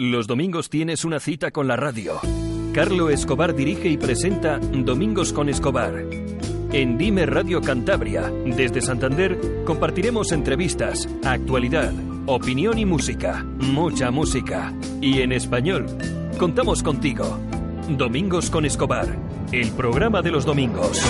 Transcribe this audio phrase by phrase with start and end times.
[0.00, 2.20] Los domingos tienes una cita con la radio.
[2.72, 6.04] Carlo Escobar dirige y presenta Domingos con Escobar.
[6.72, 11.92] En Dime Radio Cantabria, desde Santander, compartiremos entrevistas, actualidad,
[12.26, 13.44] opinión y música.
[13.58, 14.72] Mucha música.
[15.00, 15.86] Y en español.
[16.38, 17.36] Contamos contigo.
[17.88, 19.18] Domingos con Escobar,
[19.50, 21.02] el programa de los domingos.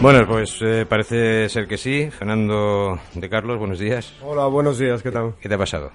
[0.00, 2.08] Bueno, pues eh, parece ser que sí.
[2.12, 4.14] Fernando de Carlos, buenos días.
[4.22, 5.34] Hola, buenos días, ¿qué tal?
[5.40, 5.90] ¿Qué te ha pasado?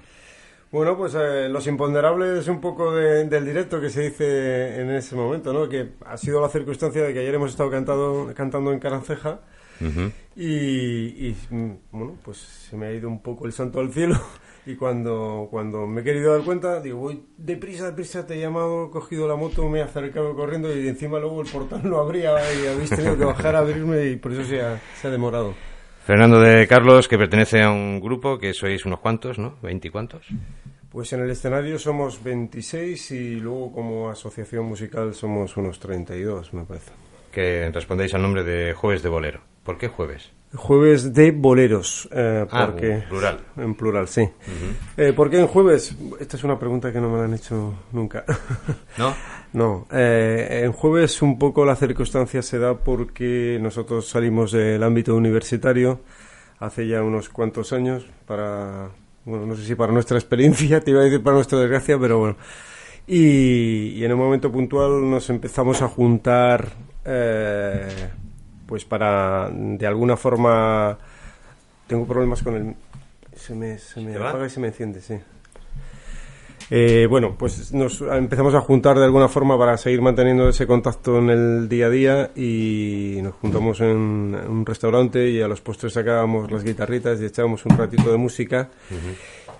[0.72, 5.14] Bueno, pues eh, los imponderables un poco de- del directo que se dice en ese
[5.14, 5.68] momento, ¿no?
[5.68, 9.40] Que ha sido la circunstancia de que ayer hemos estado cantado, cantando en Caranceja
[10.36, 14.14] y, mm, bueno, pues se me ha ido un poco el santo al cielo
[14.66, 18.86] y cuando, cuando me he querido dar cuenta, digo, voy deprisa, deprisa, te he llamado,
[18.86, 22.32] he cogido la moto, me he acercado corriendo y encima luego el portal no abría
[22.54, 25.52] y habéis tenido que bajar a abrirme y por eso se ha, se ha demorado.
[26.04, 29.54] Fernando de Carlos, que pertenece a un grupo que sois unos cuantos, ¿no?
[29.62, 30.26] ¿Veinte y cuantos?
[30.90, 36.64] Pues en el escenario somos 26 y luego como asociación musical somos unos 32, me
[36.64, 36.90] parece.
[37.30, 39.42] Que respondéis al nombre de Jueves de Bolero.
[39.62, 40.32] ¿Por qué jueves?
[40.54, 42.92] Jueves de boleros, eh, Ah, porque...
[42.92, 43.40] en plural.
[43.56, 44.28] En plural, sí.
[44.98, 45.96] Eh, ¿Por qué en jueves?
[46.20, 48.24] Esta es una pregunta que no me la han hecho nunca.
[48.98, 49.14] ¿No?
[49.54, 55.14] no, eh, en jueves un poco la circunstancia se da porque nosotros salimos del ámbito
[55.16, 56.00] universitario
[56.58, 58.90] hace ya unos cuantos años para,
[59.24, 62.18] bueno, no sé si para nuestra experiencia, te iba a decir para nuestra desgracia, pero
[62.18, 62.36] bueno.
[63.06, 66.68] Y, y en un momento puntual nos empezamos a juntar,
[67.04, 67.88] eh,
[68.72, 70.96] pues para de alguna forma.
[71.86, 72.74] Tengo problemas con el.
[73.36, 75.20] Se me, se me apaga y se me enciende, sí.
[76.70, 81.18] Eh, bueno, pues nos empezamos a juntar de alguna forma para seguir manteniendo ese contacto
[81.18, 85.92] en el día a día y nos juntamos en un restaurante y a los postres
[85.92, 88.70] sacábamos las guitarritas y echábamos un ratito de música.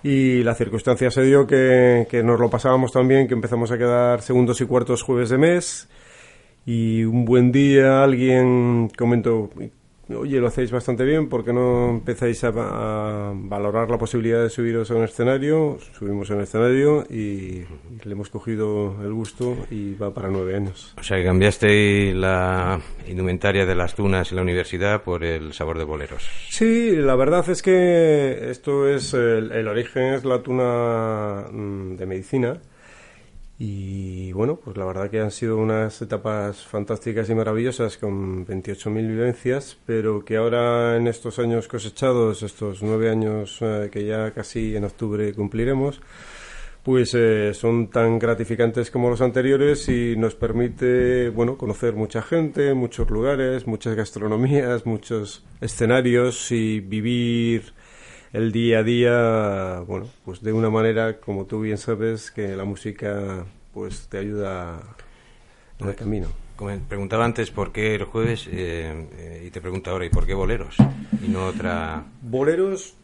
[0.03, 3.77] Y la circunstancia se dio que, que nos lo pasábamos tan bien que empezamos a
[3.77, 5.87] quedar segundos y cuartos jueves de mes.
[6.65, 9.51] Y un buen día alguien comentó,
[10.15, 14.51] oye, lo hacéis bastante bien, ¿por qué no empezáis a, a valorar la posibilidad de
[14.51, 15.79] subiros a un escenario?
[15.99, 17.67] Subimos a un escenario y, y
[18.05, 20.95] le hemos cogido el gusto y va para nueve años.
[20.99, 25.79] O sea, que cambiasteis la indumentaria de las tunas en la universidad por el sabor
[25.79, 26.29] de boleros.
[26.49, 32.07] Sí, la verdad es que esto es, el, el origen es la tuna mm, de
[32.07, 32.61] medicina.
[33.65, 39.07] Y bueno, pues la verdad que han sido unas etapas fantásticas y maravillosas con 28.000
[39.07, 44.75] vivencias, pero que ahora en estos años cosechados, estos nueve años eh, que ya casi
[44.75, 46.01] en octubre cumpliremos,
[46.83, 52.75] pues eh, son tan gratificantes como los anteriores y nos permite, bueno, conocer mucha gente,
[52.75, 57.75] muchos lugares, muchas gastronomías, muchos escenarios y vivir
[58.33, 62.65] el día a día, bueno, pues de una manera, como tú bien sabes, que la
[62.65, 63.45] música
[63.75, 64.81] pues te ayuda
[65.79, 66.29] en el camino.
[66.57, 70.27] Como preguntaba antes por qué el jueves eh, eh, y te pregunto ahora, ¿y por
[70.27, 70.77] qué boleros?
[71.23, 72.05] Y no otra...
[72.23, 72.95] Boleros,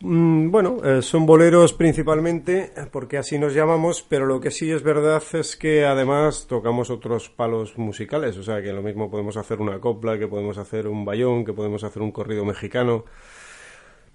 [0.00, 4.82] mm, bueno, eh, son boleros principalmente porque así nos llamamos, pero lo que sí es
[4.82, 9.60] verdad es que además tocamos otros palos musicales, o sea que lo mismo podemos hacer
[9.60, 13.04] una copla, que podemos hacer un bayón, que podemos hacer un corrido mexicano.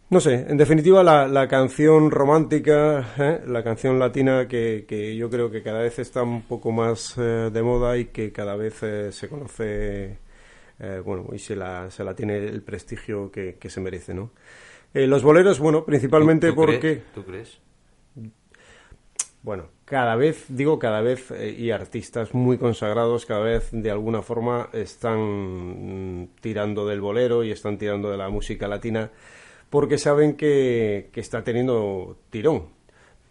[0.09, 3.41] No sé, en definitiva la, la canción romántica, ¿eh?
[3.47, 7.49] la canción latina que, que yo creo que cada vez está un poco más eh,
[7.51, 10.19] de moda y que cada vez eh, se conoce,
[11.05, 14.31] bueno, y se la, se la tiene el prestigio que, que se merece, ¿no?
[14.93, 16.79] Los boleros, bueno, principalmente ¿Tú- tú porque...
[16.79, 17.03] crees?
[17.13, 17.59] ¿Tú crees?
[19.43, 24.69] Bueno, cada vez, digo cada vez, y artistas muy consagrados cada vez de alguna forma
[24.73, 25.19] están
[26.23, 29.11] mm, tirando del bolero y están tirando de la música latina
[29.75, 32.67] porque saben que, que está teniendo tirón.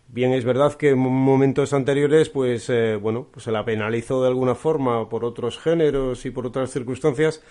[0.09, 4.29] Bien, es verdad que en momentos anteriores, pues, eh, bueno, pues se la penalizó de
[4.29, 7.43] alguna forma por otros géneros y por otras circunstancias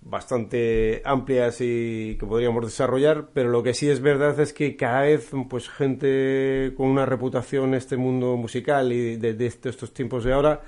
[0.00, 5.00] bastante amplias y que podríamos desarrollar, pero lo que sí es verdad es que cada
[5.00, 10.22] vez pues gente con una reputación en este mundo musical y de, de estos tiempos
[10.22, 10.62] de ahora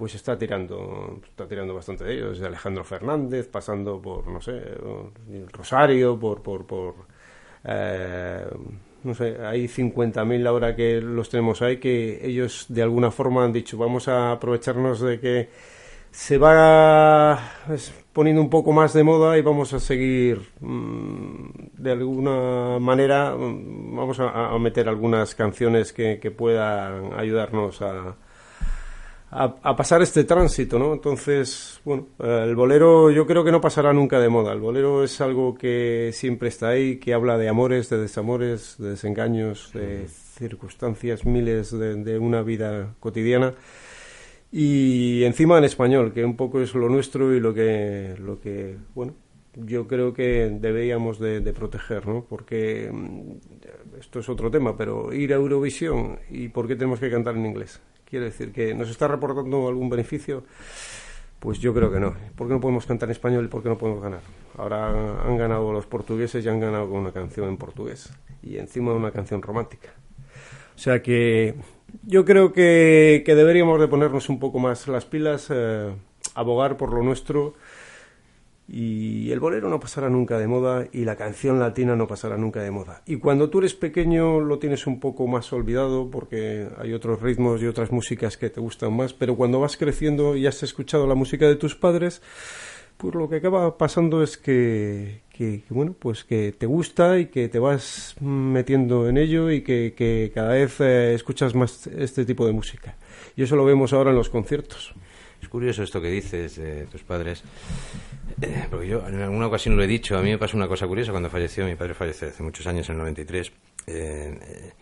[0.00, 4.58] pues está tirando está tirando bastante de ellos, desde Alejandro Fernández, pasando por no sé,
[5.52, 6.94] Rosario, por por, por
[7.64, 8.46] eh,
[9.04, 13.52] no sé, hay 50.000 ahora que los tenemos ahí que ellos de alguna forma han
[13.52, 15.50] dicho, vamos a aprovecharnos de que
[16.10, 17.38] se va
[18.14, 23.96] poniendo un poco más de moda y vamos a seguir mm, de alguna manera mm,
[23.96, 28.16] vamos a, a meter algunas canciones que, que puedan ayudarnos a,
[29.32, 30.92] a, pasar este tránsito, ¿no?
[30.92, 34.52] Entonces, bueno, el bolero yo creo que no pasará nunca de moda.
[34.52, 38.90] El bolero es algo que siempre está ahí, que habla de amores, de desamores, de
[38.90, 43.54] desengaños, de circunstancias, miles de, una vida cotidiana.
[44.50, 48.76] Y encima en español, que un poco es lo nuestro y lo que, lo que
[48.96, 49.14] bueno,
[49.54, 52.24] yo creo que deberíamos de, de, proteger, ¿no?
[52.28, 57.10] Porque mm, esto es otro tema, pero ir a Eurovisión y por qué tenemos que
[57.10, 57.80] cantar en inglés.
[58.10, 60.42] Quiere decir que nos está reportando algún beneficio.
[61.38, 62.14] Pues yo creo que no.
[62.36, 64.20] ¿Por qué no podemos cantar en español y por qué no podemos ganar?
[64.58, 68.12] Ahora han ganado los portugueses y han ganado con una canción en portugués.
[68.42, 69.90] Y encima una canción romántica.
[70.74, 71.54] O sea que
[72.02, 75.90] yo creo que, deberíamos de ponernos un poco más las pilas, eh,
[76.34, 77.54] abogar por lo nuestro
[78.72, 82.62] y el bolero no pasará nunca de moda y la canción latina no pasará nunca
[82.62, 83.02] de moda.
[83.04, 87.60] Y cuando tú eres pequeño lo tienes un poco más olvidado porque hay otros ritmos
[87.62, 91.16] y otras músicas que te gustan más, pero cuando vas creciendo y has escuchado la
[91.16, 92.22] música de tus padres,
[92.96, 95.22] pues lo que acaba pasando es que,
[95.68, 100.50] bueno, pues que te gusta y que te vas metiendo en ello y que, cada
[100.50, 102.96] vez eh, escuchas más este tipo de música.
[103.34, 104.94] Y eso lo vemos ahora en los conciertos.
[105.42, 107.42] Es curioso esto que dices de tus padres.
[108.40, 110.86] Eh, porque yo en alguna ocasión lo he dicho, a mí me pasó una cosa
[110.86, 113.48] curiosa cuando falleció, mi padre falleció hace muchos años, en el 93.
[113.48, 113.52] Eh,
[113.86, 114.72] eh,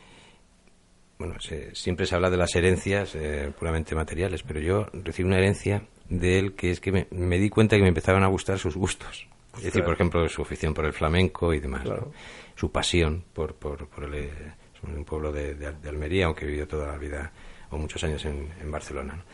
[1.18, 1.34] bueno,
[1.72, 3.16] siempre se habla de las herencias
[3.58, 7.74] puramente materiales, pero yo recibí una herencia de él que es que me, di cuenta
[7.74, 9.26] que me empezaban a gustar sus gustos.
[9.56, 11.82] Es decir, por ejemplo, su afición por el flamenco y demás,
[12.54, 14.30] su pasión por, por, el,
[14.84, 17.32] un pueblo de, Almería, aunque he vivido toda la vida
[17.70, 19.16] o muchos años en, Barcelona.
[19.16, 19.24] ¿no?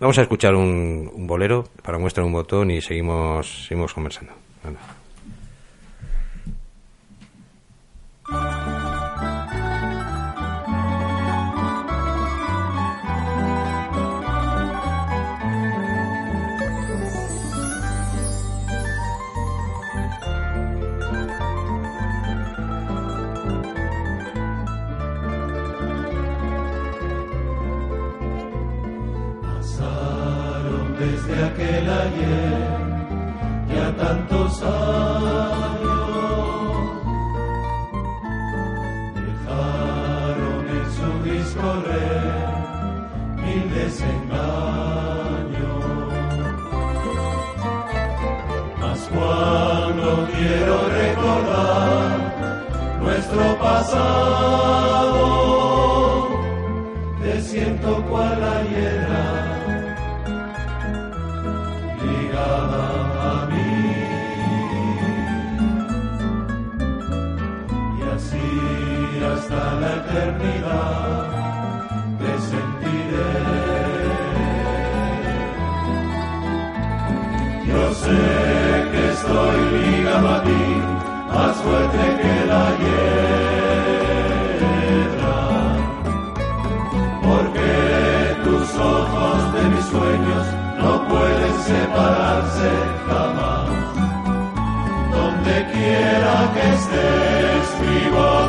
[0.00, 4.32] Vamos a escuchar un, un bolero para muestra un botón y seguimos, seguimos conversando.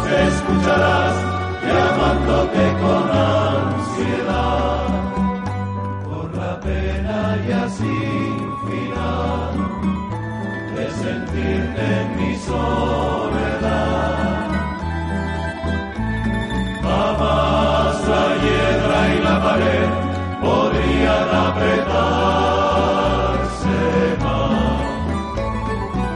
[0.09, 1.15] escucharás
[1.67, 4.88] llamándote con ansiedad
[6.03, 9.53] por la pena ya sin final
[10.75, 13.89] de sentirte en mi soledad.
[16.81, 19.89] Jamás la hiedra y la pared
[20.41, 22.57] podrían apretarse
[24.24, 24.81] más.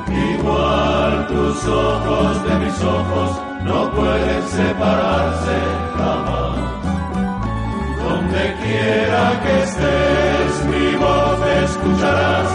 [0.09, 5.57] Igual tus ojos de mis ojos no pueden separarse
[5.97, 6.57] jamás.
[8.03, 12.49] Donde quiera que estés, mi voz escucharás,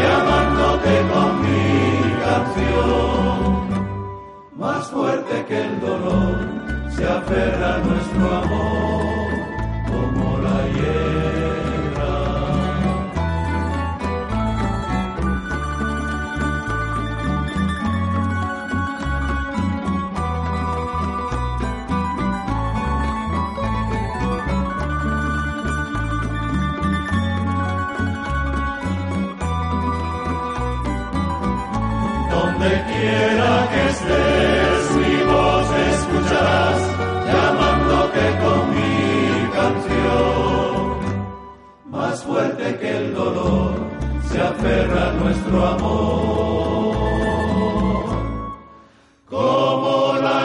[0.00, 1.66] llamándote con mi
[2.24, 3.38] canción.
[4.56, 6.36] Más fuerte que el dolor
[6.90, 9.30] se aferra a nuestro amor
[9.90, 11.17] como la hiel.
[33.08, 36.80] quiera que estés, mi voz escucharás,
[37.30, 38.96] llamándote con mi
[39.58, 40.82] canción.
[41.90, 43.74] Más fuerte que el dolor
[44.30, 46.96] se aferra nuestro amor.
[49.26, 50.38] Como la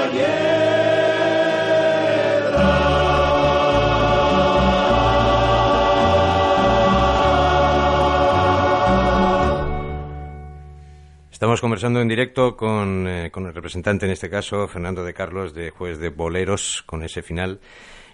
[11.44, 15.54] Estamos conversando en directo con, eh, con, el representante, en este caso, Fernando de Carlos,
[15.54, 17.60] de Juez de Boleros, con ese final.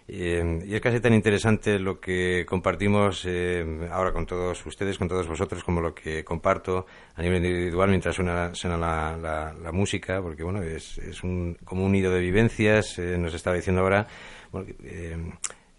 [0.07, 5.07] Eh, y es casi tan interesante lo que compartimos eh, ahora con todos ustedes, con
[5.07, 10.19] todos vosotros, como lo que comparto a nivel individual mientras suena, suena la, la, música,
[10.23, 14.07] porque bueno, es, es un, como un nido de vivencias, nos estaba diciendo ahora.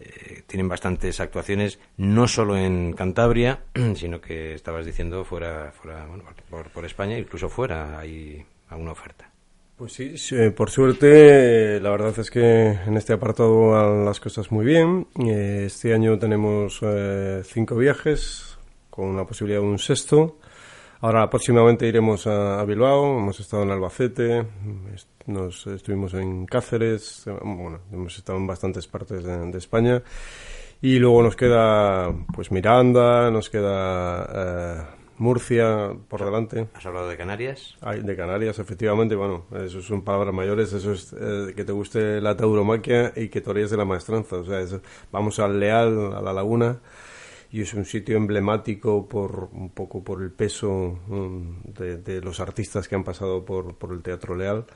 [0.00, 3.60] Eh, tienen bastantes actuaciones, no solo en Cantabria,
[3.94, 6.06] sino que estabas diciendo fuera, fuera
[6.48, 9.30] por, por, España, incluso fuera hay alguna oferta.
[9.76, 10.14] Pues sí,
[10.54, 15.06] por suerte, la verdad es que en este apartado van las cosas muy bien.
[15.26, 18.58] Eh, este año tenemos eh, cinco viajes,
[18.90, 20.36] con la posibilidad de un sexto.
[21.00, 24.44] Ahora próximamente iremos a, Bilbao, hemos estado en Albacete,
[25.30, 30.02] nos estuvimos en Cáceres, bueno, hemos estado en bastantes partes de, España
[30.82, 34.82] y luego nos queda pues Miranda, nos queda eh,
[35.18, 36.68] Murcia por delante.
[36.74, 37.76] ¿Has hablado de Canarias?
[37.80, 42.36] de Canarias, efectivamente, bueno, eso son palabras mayores, eso es eh, que te guste la
[42.36, 44.60] tauromaquia y que te de la maestranza, o sea,
[45.12, 46.80] vamos al Leal, a la Laguna
[47.52, 52.86] y es un sitio emblemático por un poco por el peso mm, de, los artistas
[52.86, 54.66] que han pasado por, por el Teatro Leal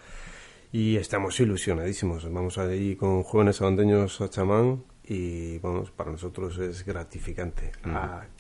[0.74, 2.28] y estamos ilusionadísimos.
[2.32, 7.70] Vamos allí con jóvenes abandeños a chamán y vamos, para nosotros es gratificante.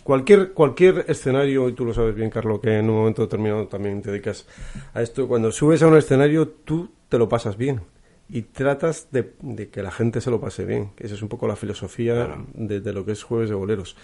[0.02, 4.02] cualquier, cualquier escenario, y tú lo sabes bien, Carlos, que en un momento determinado también
[4.02, 4.48] te dedicas
[4.94, 7.82] a esto, cuando subes a un escenario tú te lo pasas bien
[8.28, 10.90] y tratas de, que la gente se lo pase bien.
[10.98, 13.96] Esa es un poco la filosofía de, lo que es Jueves de Boleros.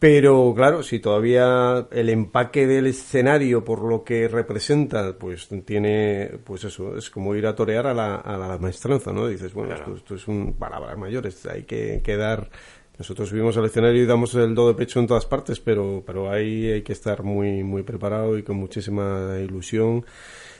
[0.00, 6.64] Pero claro, si todavía el empaque del escenario por lo que representa, pues tiene, pues
[6.64, 9.28] eso, es como ir a torear a la, a la maestranza, ¿no?
[9.28, 12.50] Dices, bueno, esto, es un palabras mayores, hay que, que dar
[12.98, 16.30] nosotros subimos al escenario y damos el do de pecho en todas partes, pero, pero
[16.30, 20.04] ahí hay que estar muy, muy preparado y con muchísima ilusión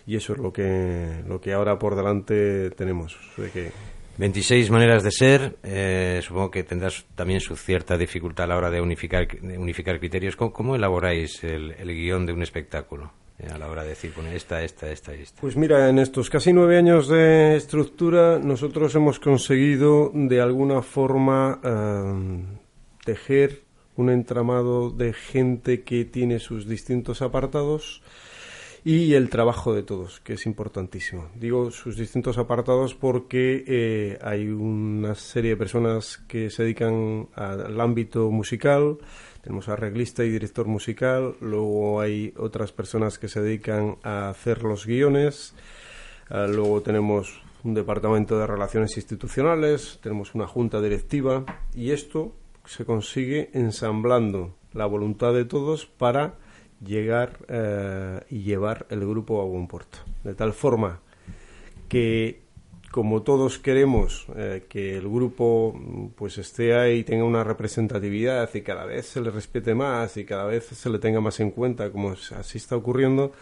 [0.07, 3.19] y eso es lo que, lo que ahora por delante tenemos.
[3.37, 3.73] De que
[4.21, 8.71] 26 maneras de ser, eh, supongo que tendrás también su cierta dificultad a la hora
[8.71, 10.37] de unificar, unificar criterios.
[10.37, 13.13] ¿Cómo, elaboráis el, guion de un espectáculo?
[13.39, 15.41] Eh, a la hora de decir, bueno, esta, esta, esta y esta.
[15.41, 21.59] Pues mira, en estos casi nueve años de estructura, nosotros hemos conseguido de alguna forma
[21.65, 22.45] eh,
[23.07, 23.63] tejer
[23.97, 28.03] un entramado de gente que tiene sus distintos apartados
[28.85, 31.29] y el trabajo de todos, que es importantísimo.
[31.35, 37.81] Digo sus distintos apartados porque eh, hay una serie de personas que se dedican al
[37.81, 38.99] ámbito musical,
[39.43, 44.87] tenemos arreglista y director musical, luego hay otras personas que se dedican a hacer los
[44.87, 45.55] guiones,
[46.29, 51.45] ah, luego tenemos un departamento de relaciones institucionales, tenemos una junta directiva.
[51.75, 52.35] Y esto
[52.65, 56.35] se consigue ensamblando la voluntad de todos para
[56.85, 59.99] llegar eh, y llevar el grupo a buen puerto.
[60.25, 61.01] De tal forma
[61.89, 62.43] que,
[62.91, 65.79] como todos queremos eh, que el grupo
[66.17, 70.45] pues esté ahí tenga una representatividad y cada vez se le respete más y cada
[70.45, 73.33] vez se le tenga más en cuenta, como así está ocurriendo,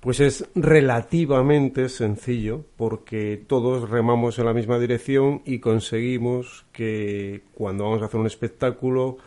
[0.00, 7.84] pues es relativamente sencillo porque todos remamos en la misma dirección y conseguimos que cuando
[7.84, 9.18] vamos a hacer un espectáculo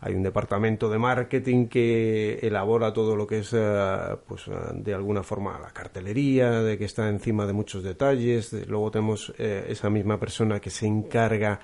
[0.00, 4.94] hay un departamento de marketing que elabora todo lo que es, eh, pues, eh, de
[4.94, 8.52] alguna forma la cartelería, de que está encima de muchos detalles.
[8.68, 11.60] luego tenemos eh, esa misma persona que se encarga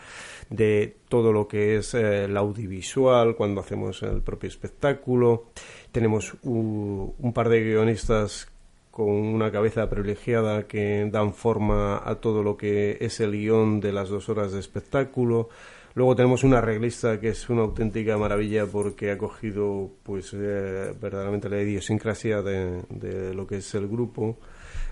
[0.50, 5.46] de todo lo que es el audiovisual cuando hacemos el propio espectáculo.
[5.92, 8.52] Tenemos un par de guionistas
[8.92, 13.90] con una cabeza privilegiada que dan forma a todo lo que es el guion de
[13.90, 15.48] las dos horas de espectáculo.
[15.94, 21.50] Luego tenemos una arreglista que es una auténtica maravilla porque ha cogido pues eh, verdaderamente
[21.50, 24.38] la idiosincrasia de, de, lo que es el grupo.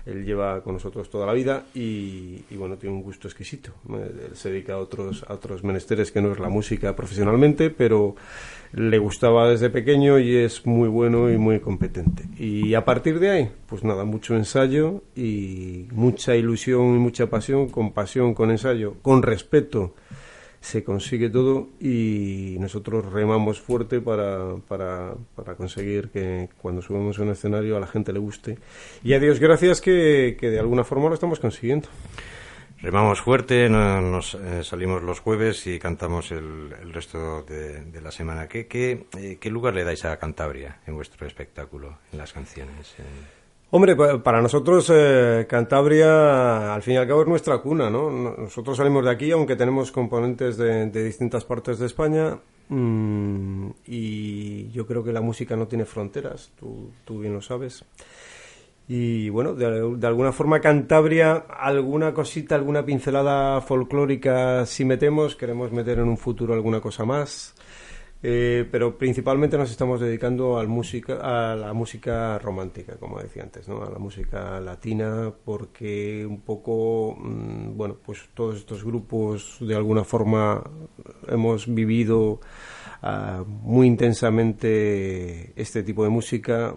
[0.05, 3.71] Él lleva con nosotros toda la vida y, bueno, tiene un gusto exquisito.
[3.89, 8.15] Él se dedica a otros, a otros menesteres que no es la música profesionalmente, pero
[8.73, 12.23] le gustaba desde pequeño y es muy bueno y muy competente.
[12.37, 17.69] Y a partir de ahí, pues nada, mucho ensayo y mucha ilusión y mucha pasión,
[17.69, 19.93] con pasión, con ensayo, con respeto
[20.61, 27.23] se consigue todo y nosotros remamos fuerte para, para, para, conseguir que cuando subamos a
[27.23, 28.59] un escenario a la gente le guste.
[29.03, 31.89] Y a Dios gracias que, que de alguna forma lo estamos consiguiendo.
[32.81, 38.47] Remamos fuerte, nos eh, salimos los jueves y cantamos el, el resto de, la semana.
[38.47, 42.95] ¿Qué, qué, eh, ¿Qué, lugar le dais a Cantabria en vuestro espectáculo, en las canciones?
[43.73, 48.11] Hombre, para nosotros eh, Cantabria, al fin y al cabo, es nuestra cuna, ¿no?
[48.11, 52.37] Nosotros salimos de aquí, aunque tenemos componentes de, distintas partes de España,
[52.67, 57.85] mm, y yo creo que la música no tiene fronteras, tú, tú bien lo sabes.
[58.89, 65.71] Y bueno, de, de, alguna forma Cantabria, alguna cosita, alguna pincelada folclórica si metemos, queremos
[65.71, 67.55] meter en un futuro alguna cosa más.
[68.23, 71.17] Eh, pero principalmente nos estamos dedicando al música,
[71.51, 73.81] a la música romántica, como decía antes, ¿no?
[73.83, 80.03] a la música latina, porque un poco, mm, bueno, pues todos estos grupos de alguna
[80.03, 80.63] forma
[81.27, 82.39] hemos vivido
[83.01, 86.75] uh, muy intensamente este tipo de música.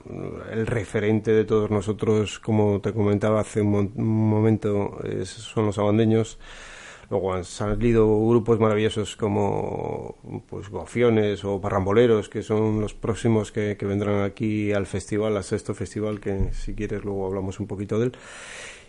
[0.50, 5.78] El referente de todos nosotros, como te comentaba hace un, mo un momento, son los
[5.78, 6.38] abandeños.
[7.11, 10.16] Luego han salido grupos maravillosos como
[10.49, 15.44] pues Gofiones o Parramboleros, que son los próximos que, que vendrán aquí al festival, al
[15.44, 18.12] sexto festival, que si quieres luego hablamos un poquito de él.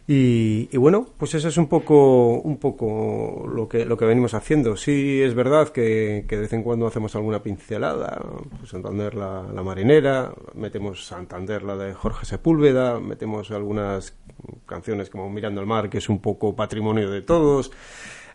[0.07, 4.35] Y, y, bueno, pues eso es un poco, un poco lo que, lo que venimos
[4.35, 4.77] haciendo.
[4.77, 8.21] Sí, es verdad que, que de vez en cuando hacemos alguna pincelada,
[8.59, 14.15] pues Santander la, la, marinera, metemos Santander la de Jorge Sepúlveda, metemos algunas
[14.67, 17.71] canciones como Mirando al mar, que es un poco patrimonio de todos.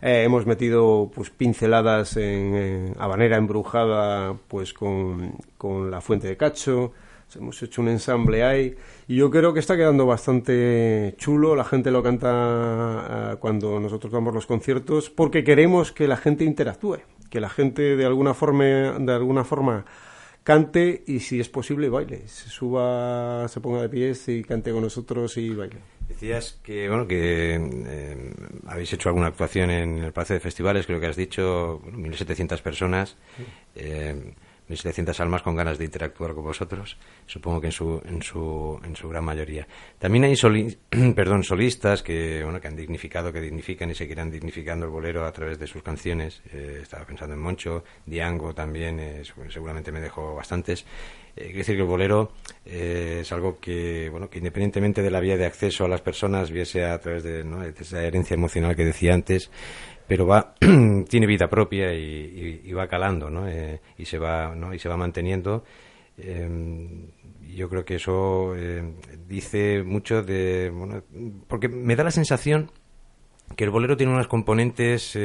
[0.01, 6.35] Eh, hemos metido pues pinceladas en, en Habanera embrujada, pues con, con la fuente de
[6.35, 6.91] Cacho
[7.35, 8.75] hemos hecho un ensamble ahí
[9.07, 14.11] y yo creo que está quedando bastante chulo, la gente lo canta uh, cuando nosotros
[14.11, 18.63] damos los conciertos porque queremos que la gente interactúe, que la gente de alguna forma
[18.63, 19.85] de alguna forma
[20.43, 24.81] cante y si es posible baile, se suba, se ponga de pies y cante con
[24.81, 25.77] nosotros y baile.
[26.07, 28.33] Decías que bueno que eh,
[28.67, 32.61] habéis hecho alguna actuación en el Palacio de Festivales, creo que has dicho bueno, 1.700
[32.61, 33.15] personas.
[33.37, 33.43] Sí.
[33.75, 34.33] Eh,
[34.71, 38.95] 1.700 almas con ganas de interactuar con vosotros, supongo que en su, en su, en
[38.95, 39.67] su gran mayoría.
[39.99, 40.77] También hay soli
[41.15, 45.31] perdón, solistas que, bueno, que han dignificado, que dignifican y seguirán dignificando el bolero a
[45.31, 46.41] través de sus canciones.
[46.51, 50.85] Eh, estaba pensando en Moncho, Diango también, eh, seguramente me dejó bastantes.
[51.35, 52.31] Eh, decir que el bolero
[52.65, 56.51] eh, es algo que, bueno, que independientemente de la vía de acceso a las personas,
[56.51, 57.45] viese a través de
[57.79, 59.49] esa herencia emocional que decía antes,
[60.11, 60.55] pero va
[61.07, 63.47] tiene vida propia y, va calando ¿no?
[63.47, 64.73] Eh, y se va ¿no?
[64.73, 65.63] y se va manteniendo
[66.17, 66.49] eh,
[67.55, 68.93] yo creo que eso eh,
[69.25, 71.01] dice mucho de bueno,
[71.47, 72.71] porque me da la sensación
[73.55, 75.17] que el bolero tiene unas componentes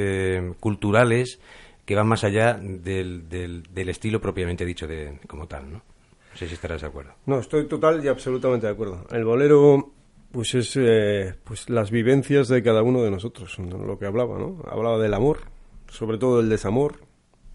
[0.61, 1.41] culturales
[1.85, 5.79] que van más allá del, del, del, estilo propiamente dicho de como tal ¿no?
[5.79, 9.96] no sé si estarás de acuerdo no estoy total y absolutamente de acuerdo el bolero
[10.33, 14.63] pues es eh, pues las vivencias de cada uno de nosotros, lo que hablaba, ¿no?
[14.71, 15.41] Hablaba del amor,
[15.89, 17.01] sobre todo del desamor,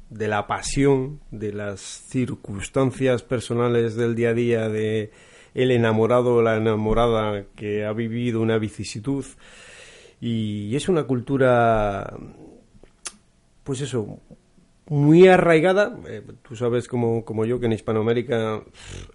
[0.10, 5.12] de la pasión, de las circunstancias personales del día a día, de
[5.54, 9.26] el enamorado o la enamorada que ha vivido una vicisitud.
[10.20, 12.16] Y es una cultura,
[13.64, 14.20] pues eso,
[14.92, 15.98] muy arraigada.
[16.06, 18.62] Eh, tú sabes como, como, yo que en Hispanoamérica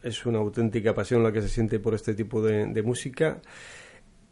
[0.02, 3.42] es una auténtica pasión la que se siente por este tipo de, de música.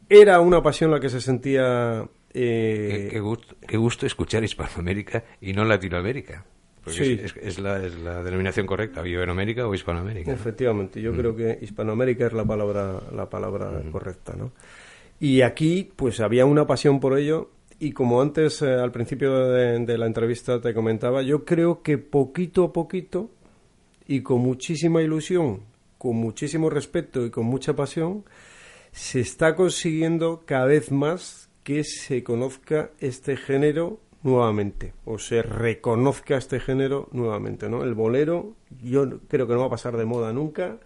[0.08, 2.08] Era una pasión la que se sentía...
[2.32, 2.88] Eh...
[2.90, 6.46] Qué, qué, gusto, qué, gusto, escuchar Hispanoamérica y no Latinoamérica.
[6.82, 7.20] Porque sí.
[7.22, 10.32] es, es, la, es, la, denominación correcta, Iberoamérica o Hispanoamérica.
[10.32, 11.16] Efectivamente, yo mm.
[11.16, 13.90] creo que Hispanoamérica es la palabra, la palabra mm.
[13.90, 14.34] correcta.
[14.34, 14.52] ¿no?
[15.20, 17.50] Y aquí pues había una pasión por ello
[17.84, 21.98] y como antes, eh, al principio de, de, la entrevista te comentaba, yo creo que
[21.98, 23.30] poquito a poquito
[24.06, 25.60] y con muchísima ilusión,
[25.98, 28.24] con muchísimo respeto y con mucha pasión,
[28.90, 36.38] se está consiguiendo cada vez más que se conozca este género nuevamente o se reconozca
[36.38, 37.84] este género nuevamente, ¿no?
[37.84, 40.78] El bolero yo creo que no va a pasar de moda nunca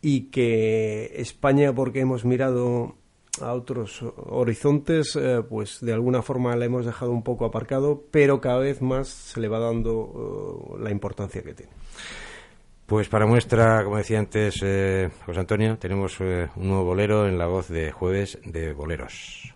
[0.00, 2.94] y que España porque hemos mirado
[3.40, 8.40] a otros horizontes, eh, pues de alguna forma le hemos dejado un poco aparcado, pero
[8.40, 11.72] cada vez más se le va dando uh, la importancia que tiene.
[12.86, 17.38] Pues para muestra, como decía antes eh, José Antonio, tenemos eh, un nuevo bolero en
[17.38, 19.53] la voz de Jueves de Boleros.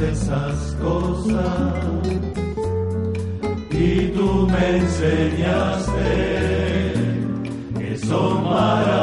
[0.00, 1.74] Esas cosas
[3.70, 6.12] y tú me enseñaste
[7.78, 8.97] que son maravillosas.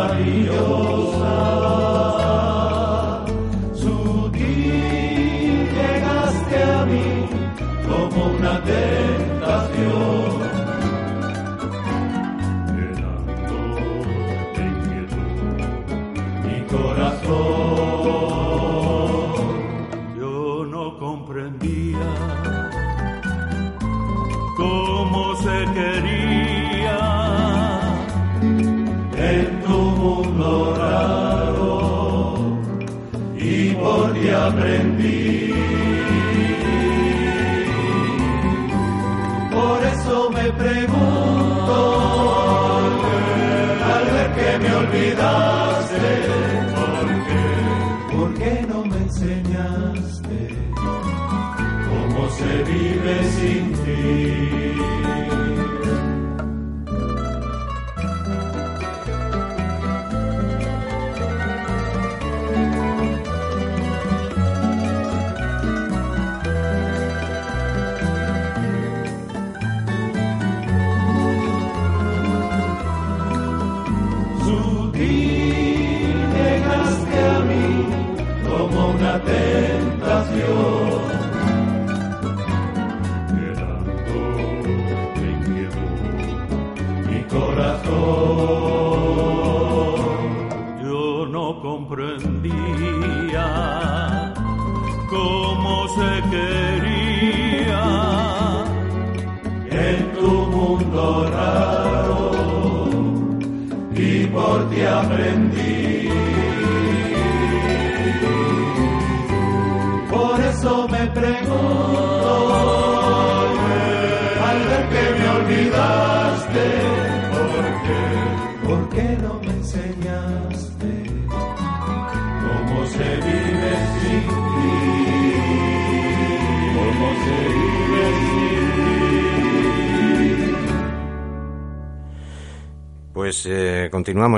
[52.46, 54.45] Se vive sin ti?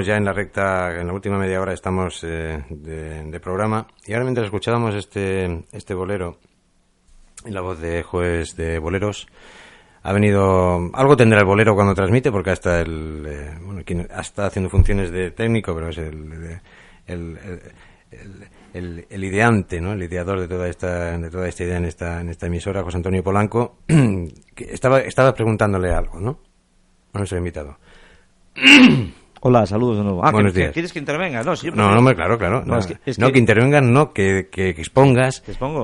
[0.06, 3.88] Ya en la recta, en la última media hora estamos eh, de, programa.
[4.06, 6.38] Y ahora mientras escuchábamos este, este bolero,
[7.45, 9.28] en la voz de Juez de Boleros,
[10.04, 10.89] ha venido...
[10.93, 13.26] Algo tendrá el bolero cuando transmite, porque hasta el...
[13.28, 16.32] eh, bueno, quien está haciendo funciones de técnico, pero es el...
[17.08, 17.62] el, el-
[18.12, 19.93] el- el- el ideante, ¿no?
[19.93, 22.97] El ideador de toda esta, de toda esta idea en esta, en esta emisora, José
[22.97, 26.39] Antonio Polanco, que estaba, estaba preguntándole algo, ¿no?
[27.13, 27.78] A nuestro invitado.
[29.41, 30.26] Hola, saludos de nuevo.
[30.26, 30.71] Ah, Buenos que- días.
[30.73, 31.43] ¿Quieres que intervenga?
[31.43, 32.62] No, sí, No, no, hombre, claro, claro.
[32.65, 35.43] No, No, es que- es no, que- que intervengan, no, que, expongas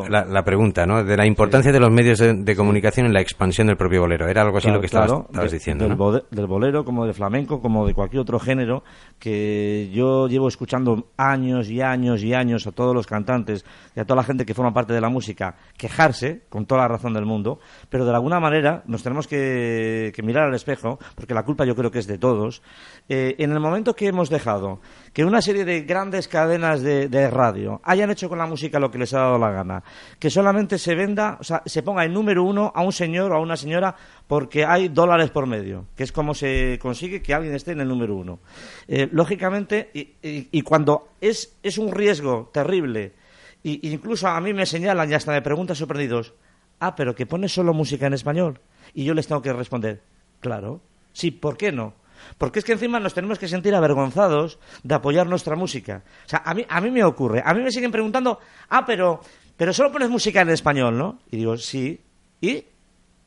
[0.10, 1.04] la, la pregunta, ¿no?
[1.04, 4.28] De la importancia de los medios de, de comunicación en la expansión del propio bolero.
[4.28, 6.12] Era algo así Claro, lo que estabas, claro, estabas de- diciendo, del, ¿no?
[6.32, 8.84] del bolero, como del flamenco, como de cualquier otro género,
[9.24, 13.64] que yo llevo escuchando años y años y años a todos los cantantes
[13.96, 16.90] y a toda la gente que forma parte de la música quejarse, con toda la
[16.90, 21.44] razón del mundo, pero de alguna manera nos tenemos que, mirar al espejo, porque la
[21.44, 22.62] culpa yo creo que es de todos.
[23.08, 24.82] Eh, en el momento que hemos dejado
[25.14, 28.98] que una serie de grandes cadenas de, radio hayan hecho con la música lo que
[28.98, 29.84] les ha dado la gana,
[30.20, 33.36] que solamente se venda, o sea, se ponga en número uno a un señor o
[33.36, 33.96] a una señora
[34.28, 37.88] porque hay dólares por medio, que es como se consigue que alguien esté en el
[37.88, 38.40] número uno.
[38.88, 43.14] Eh, lógicamente, y, cuando es, es un riesgo terrible,
[43.62, 46.34] y, y incluso a mí me señalan y hasta me preguntan sorprendidos,
[46.80, 48.60] ah, pero que pones solo música en español,
[48.96, 50.02] y yo les tengo que responder,
[50.40, 51.94] claro, sí, ¿por qué no?
[52.38, 56.04] Porque es que encima nos tenemos que sentir avergonzados de apoyar nuestra música.
[56.26, 57.42] O sea, a mí, a mí me ocurre.
[57.46, 59.22] A mí me siguen preguntando, ah, pero,
[59.58, 61.20] pero solo pones música en español, ¿no?
[61.32, 62.00] Y digo, sí.
[62.42, 62.66] ¿Y?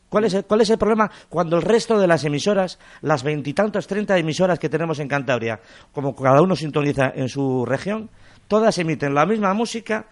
[0.08, 3.86] ¿Cuál es, el, ¿Cuál es el problema cuando el resto de las emisoras, las veintitantos,
[3.86, 5.60] treinta emisoras que tenemos en Cantabria,
[5.92, 8.08] como cada uno sintoniza en su región,
[8.46, 10.06] todas emiten la misma música,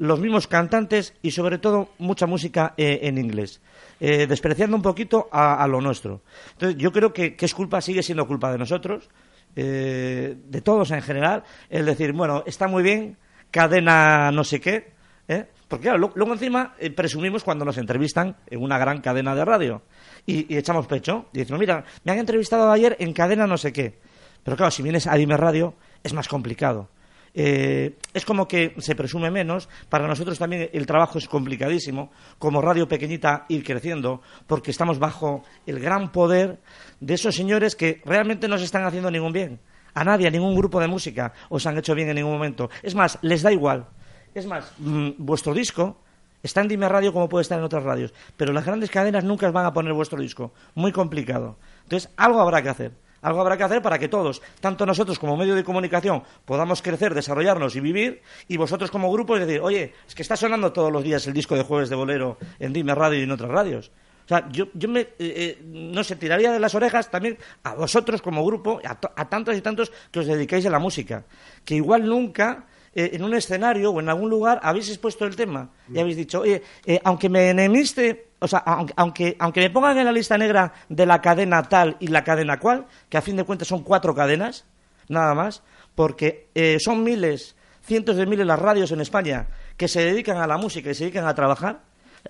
[0.00, 3.60] los mismos cantantes y sobre todo mucha música eh, en inglés,
[4.00, 6.22] eh, despreciando un poquito a, lo nuestro.
[6.52, 9.10] Entonces yo creo que, que es culpa, sigue siendo culpa de nosotros,
[9.54, 13.18] eh, de todos en general, el decir, bueno, está muy bien,
[13.50, 14.92] cadena no sé qué,
[15.28, 15.46] ¿eh?
[15.68, 19.82] porque luego encima eh, presumimos cuando nos entrevistan en una gran cadena de radio
[20.24, 23.70] y, y echamos pecho y decimos, mira, me han entrevistado ayer en cadena no sé
[23.70, 23.98] qué,
[24.42, 26.88] pero claro, si vienes a Dime Radio es más complicado.
[27.34, 29.68] Eh, es como que se presume menos.
[29.88, 32.10] Para nosotros también el trabajo es complicadísimo.
[32.38, 36.58] Como radio pequeñita ir creciendo, porque estamos bajo el gran poder
[37.00, 39.60] de esos señores que realmente no se están haciendo ningún bien.
[39.94, 42.70] A nadie, a ningún grupo de música os han hecho bien en ningún momento.
[42.82, 43.86] Es más, les da igual.
[44.34, 46.00] Es más, mm, vuestro disco
[46.42, 49.50] está en Dime Radio como puede estar en otras radios, pero las grandes cadenas nunca
[49.50, 50.52] van a poner vuestro disco.
[50.74, 51.58] Muy complicado.
[51.82, 52.92] Entonces, algo habrá que hacer.
[53.22, 57.14] Algo habrá que hacer para que todos, tanto nosotros como medio de comunicación, podamos crecer,
[57.14, 60.90] desarrollarnos y vivir, y vosotros como grupo, es decir, oye, es que está sonando todos
[60.90, 63.92] los días el disco de Jueves de Bolero en Dime Radio y en otras radios.
[64.24, 67.74] O sea, yo, yo me, eh, eh, no sé, tiraría de las orejas también a
[67.74, 71.24] vosotros como grupo, a, a tantos y tantos que os dedicáis a la música,
[71.64, 75.70] que igual nunca eh, en un escenario o en algún lugar habéis expuesto el tema
[75.92, 76.62] y habéis dicho, oye,
[77.02, 78.58] aunque me enemiste, o sea,
[78.96, 82.58] aunque, aunque, me pongan en la lista negra de la cadena tal y la cadena
[82.58, 84.64] cual, que a fin de cuentas son cuatro cadenas,
[85.08, 85.62] nada más,
[85.94, 90.46] porque eh, son miles, cientos de miles las radios en España que se dedican a
[90.46, 91.82] la música y se dedican a trabajar,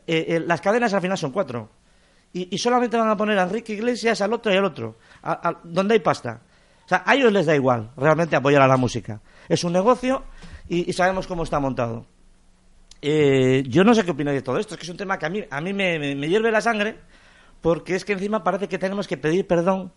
[0.07, 1.71] las cadenas al final son cuatro.
[2.33, 4.97] Y, solamente van a poner a Enrique Iglesias, al otro y al otro,
[5.65, 6.41] donde hay pasta.
[6.85, 9.21] O sea, a ellos les da igual realmente apoyar a la música.
[9.49, 10.25] Es un negocio
[10.69, 12.07] y, sabemos cómo está montado.
[13.03, 15.27] Eh, yo no sé qué opináis de todo esto, es que es un tema que
[15.27, 16.97] a mí, a me, hierve la sangre,
[17.61, 19.93] porque es que encima parece que tenemos que pedir perdón,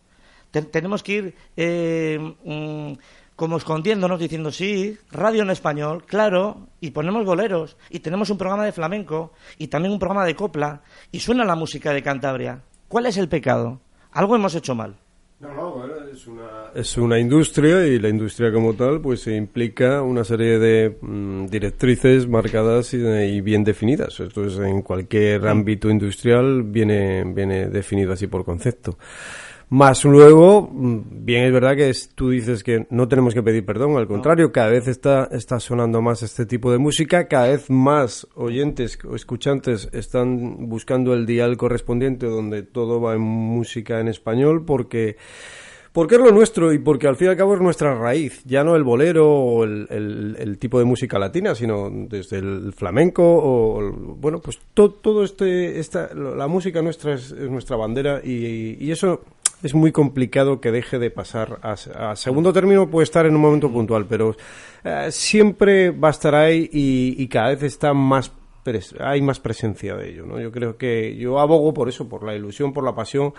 [0.71, 2.93] tenemos que ir eh, mm,
[3.35, 8.63] como escondiéndonos, diciendo sí, radio en español, claro, y ponemos boleros, y tenemos un programa
[8.63, 12.63] de flamenco, y también un programa de copla, y suena la música de Cantabria.
[12.87, 13.81] ¿Cuál es el pecado?
[14.11, 14.95] Algo hemos hecho mal.
[15.43, 20.23] No, no, es una, es una industria y la industria como tal pues implica una
[20.23, 24.21] serie de mm, directrices marcadas y, bien definidas.
[24.21, 28.97] Esto es en cualquier ámbito industrial viene, viene definido así por concepto.
[29.73, 33.97] Más luego, mm, bien es verdad que tú dices que no tenemos que pedir perdón,
[33.97, 38.27] al contrario, cada vez está, está sonando más este tipo de música, cada vez más
[38.35, 44.63] oyentes o escuchantes están buscando el dial correspondiente donde todo va en música en español
[44.63, 45.17] porque
[45.91, 48.63] porque es lo nuestro y porque al fin y al cabo es nuestra raíz, ya
[48.63, 54.39] no el bolero o el, tipo de música latina, sino desde el flamenco o, bueno,
[54.39, 59.21] pues todo este, esta, la música nuestra es, nuestra bandera y, eso
[59.63, 63.71] es muy complicado que deje de pasar a, segundo término, puede estar en un momento
[63.71, 64.35] puntual, pero
[64.83, 68.31] eh, siempre va a estar ahí y, cada vez está más
[69.01, 70.39] hay más presencia de ello, ¿no?
[70.39, 73.33] Yo creo que yo abogo por eso, por la ilusión, por la pasión,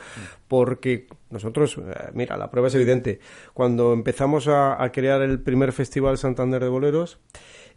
[0.49, 3.21] porque nosotros, eh, mira, la prueba es evidente.
[3.55, 7.21] Cuando empezamos a, crear el primer Festival Santander de Boleros,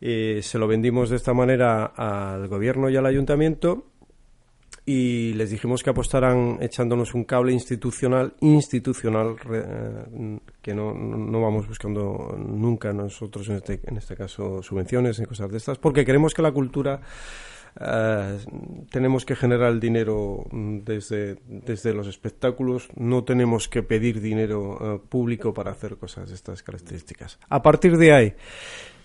[0.02, 3.86] eh, se lo vendimos de esta manera al gobierno y al ayuntamiento
[4.90, 11.68] y les dijimos que apostaran echándonos un cable institucional, institucional, eh, que no, no, vamos
[11.68, 16.34] buscando nunca nosotros, en este, en este caso, subvenciones y cosas de estas, porque queremos
[16.34, 17.02] que la cultura
[17.82, 18.38] eh,
[18.90, 25.54] tenemos que generar dinero desde, desde los espectáculos, no tenemos que pedir dinero eh, público
[25.54, 27.40] para hacer cosas de estas características.
[27.50, 28.34] A partir de ahí,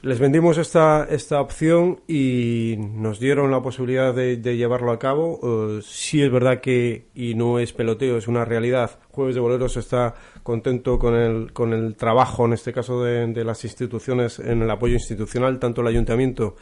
[0.02, 5.38] les vendimos esta, esta opción y nos dieron la posibilidad de, llevarlo a cabo.
[5.38, 9.76] Uh, sí es verdad que, y no es peloteo, es una realidad, Jueves de Boleros
[9.76, 14.70] está contento con el, con el trabajo, en este caso de, las instituciones, en el
[14.70, 16.56] apoyo institucional, tanto el ayuntamiento,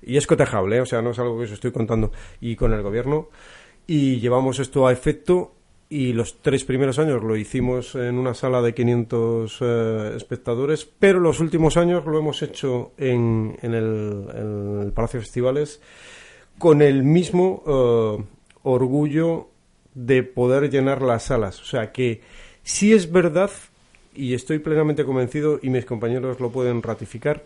[0.00, 0.80] y es cotejable, ¿eh?
[0.80, 3.28] o sea, no es algo que os estoy contando, y con el gobierno.
[3.88, 5.52] Y llevamos esto a efecto
[5.88, 11.20] y los tres primeros años lo hicimos en una sala de 500 eh, espectadores, pero
[11.20, 15.80] los últimos años lo hemos hecho en, en, el, Palacio de Festivales
[16.58, 18.24] con el mismo eh,
[18.62, 19.48] orgullo
[19.94, 21.60] de poder llenar las salas.
[21.60, 22.22] O sea que
[22.62, 23.50] sí es verdad,
[24.14, 27.44] y estoy plenamente convencido, y mis compañeros lo pueden ratificar,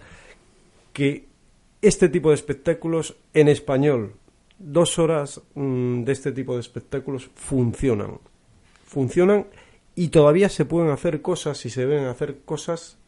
[0.92, 1.26] que
[1.82, 4.14] este tipo de espectáculos en español
[4.58, 8.18] dos horas mm, de este tipo de espectáculos funcionan.
[8.84, 9.46] Funcionan
[9.94, 12.98] y todavía se pueden hacer cosas y se deben hacer cosas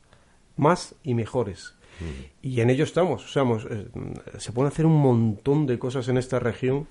[0.56, 1.74] más y mejores.
[2.00, 2.46] Mm.
[2.46, 3.24] Y en ello estamos.
[3.24, 3.88] O sea, eh,
[4.38, 6.88] se pueden hacer un montón de cosas en esta región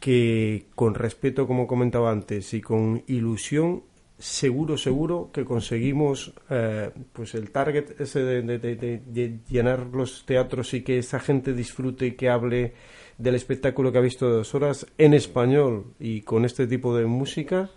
[0.00, 3.82] que con respeto, como comentaba antes, y con ilusión,
[4.18, 10.82] seguro, seguro que conseguimos eh, pues el target ese de, de, llenar los teatros y
[10.82, 12.74] que esa gente disfrute y que hable
[13.20, 17.70] del espectáculo que ha visto dos horas en español y con este tipo de música,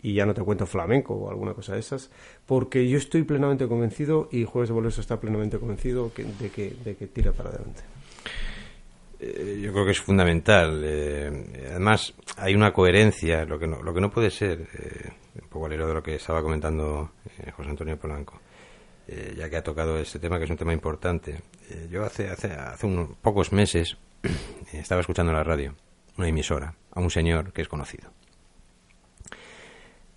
[0.00, 2.10] y ya no te cuento flamenco o alguna cosa de esas,
[2.46, 6.94] porque yo estoy plenamente convencido y Jueves de Boleros está plenamente convencido de, que, de
[6.94, 7.82] que tira para adelante.
[9.18, 10.80] Eh, yo creo que es fundamental.
[10.84, 15.10] Eh, además, hay una coherencia, lo que no, lo que no puede ser, eh,
[15.42, 17.10] un poco al de lo que estaba comentando
[17.56, 18.40] José Antonio Polanco,
[19.36, 21.40] ya que ha tocado este tema, que es un tema importante.
[21.90, 23.96] yo hace, hace, hace unos pocos meses
[24.72, 25.74] estaba escuchando en la radio,
[26.16, 28.10] una emisora, a un señor que es conocido.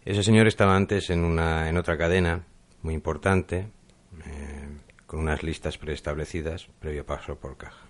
[0.04, 2.44] Ese señor estaba antes en, una, en otra cadena
[2.82, 3.68] muy importante,
[4.26, 4.68] eh,
[5.06, 7.86] con unas listas preestablecidas, previo paso por caja.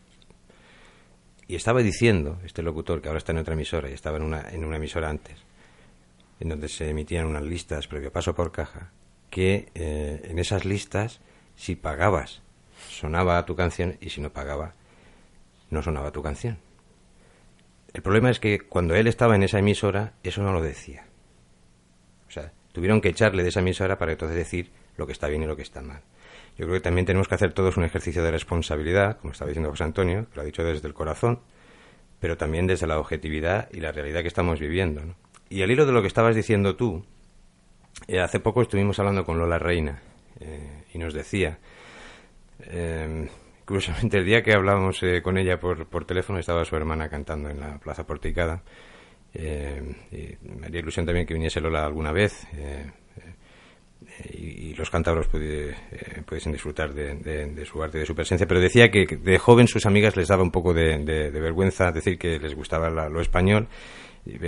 [1.48, 4.50] Y estaba diciendo, este locutor que ahora está en otra emisora y estaba en una,
[4.50, 5.38] en una emisora antes,
[6.40, 8.92] en donde se emitían unas listas previo paso por caja,
[9.30, 11.22] que eh, en esas listas,
[11.56, 12.42] si pagabas,
[12.90, 14.74] sonaba tu canción y si no pagaba,
[15.72, 16.60] no sonaba tu canción.
[17.94, 21.06] El problema es que cuando él estaba en esa emisora, eso no lo decía.
[22.28, 25.44] O sea, tuvieron que echarle de esa emisora para entonces decir lo que está bien
[25.44, 26.02] y lo que está mal.
[26.58, 29.70] yo creo que también tenemos que hacer todos un ejercicio de responsabilidad, como estaba diciendo
[29.70, 31.40] José Antonio, que lo ha dicho desde el corazón,
[32.20, 35.02] pero también desde la objetividad y la realidad que estamos viviendo.
[35.50, 37.04] Y al hilo de lo que estabas diciendo tú,
[38.08, 40.02] eh, hace poco estuvimos hablando con Lola Reina
[40.40, 41.58] eh, y nos decía,
[42.60, 43.28] eh,
[43.72, 47.60] curiosamente el día que hablábamos con ella por, por teléfono estaba su hermana cantando en
[47.60, 48.64] la Plaza Porticada.
[49.34, 52.46] y me haría ilusión también que viniese Lola alguna vez
[54.34, 59.06] y, los cántabros pudiesen disfrutar de, su arte y de su presencia, pero decía que
[59.06, 63.22] de joven sus amigas les daba un poco de, vergüenza decir que les gustaba lo
[63.22, 63.68] español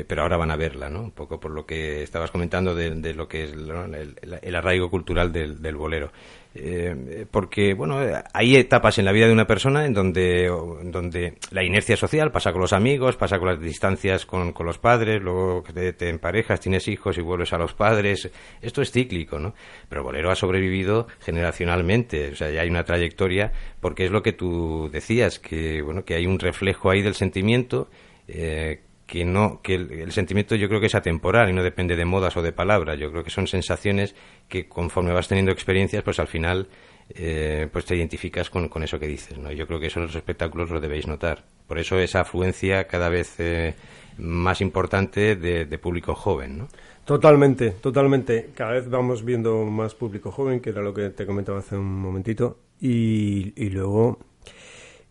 [0.07, 1.01] pero ahora van a verla, ¿no?
[1.01, 5.75] Un poco por lo que estabas comentando de, lo que es el, arraigo cultural del,
[5.75, 6.11] bolero.
[6.55, 7.97] Eh, porque, bueno,
[8.31, 10.47] hay etapas en la vida de una persona en donde,
[10.83, 15.21] donde la inercia social pasa con los amigos, pasa con las distancias con, los padres,
[15.21, 18.29] luego te, te, emparejas, tienes hijos y vuelves a los padres.
[18.61, 19.55] Esto es cíclico, ¿no?
[19.89, 24.33] Pero bolero ha sobrevivido generacionalmente, o sea, ya hay una trayectoria, porque es lo que
[24.33, 27.89] tú decías, que, bueno, que hay un reflejo ahí del sentimiento.
[28.27, 28.81] Eh,
[29.13, 32.35] que no que el, sentimiento yo creo que es atemporal y no depende de modas
[32.35, 32.97] o de palabras.
[32.97, 34.15] Yo creo que son sensaciones
[34.49, 36.67] que conforme vas teniendo experiencias pues al final
[37.13, 40.07] eh, pues te identificas con, con, eso que dices no yo creo que eso en
[40.07, 41.43] los espectáculos lo debéis notar.
[41.67, 43.75] Por eso esa afluencia cada vez eh,
[44.17, 46.67] más importante de, público joven no
[47.05, 48.49] Totalmente, totalmente.
[48.55, 51.99] Cada vez vamos viendo más público joven, que era lo que te comentaba hace un
[51.99, 54.19] momentito, y, y luego